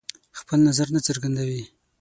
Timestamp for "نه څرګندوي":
0.95-1.63